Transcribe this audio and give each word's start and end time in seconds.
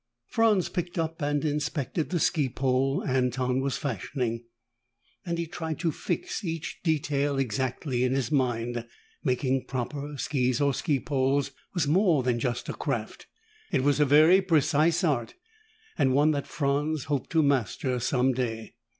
Franz 0.25 0.67
picked 0.67 0.97
up 0.97 1.21
and 1.21 1.45
inspected 1.45 2.09
the 2.09 2.19
ski 2.19 2.49
pole 2.49 3.03
Anton 3.05 3.59
was 3.61 3.77
fashioning, 3.77 4.43
and 5.23 5.37
he 5.37 5.45
tried 5.45 5.77
to 5.77 5.91
fix 5.91 6.43
each 6.43 6.79
detail 6.83 7.37
exactly 7.37 8.03
in 8.03 8.11
his 8.11 8.31
mind. 8.31 8.83
Making 9.23 9.65
proper 9.67 10.17
skis 10.17 10.59
or 10.59 10.73
ski 10.73 10.99
poles 10.99 11.51
was 11.75 11.85
more 11.87 12.23
than 12.23 12.39
just 12.39 12.67
a 12.67 12.73
craft. 12.73 13.27
It 13.71 13.83
was 13.83 13.99
a 13.99 14.05
very 14.05 14.41
precise 14.41 15.03
art, 15.03 15.35
and 15.99 16.15
one 16.15 16.31
that 16.31 16.47
Franz 16.47 17.03
hoped 17.03 17.29
to 17.33 17.43
master 17.43 17.99
some 17.99 18.33
day. 18.33 18.73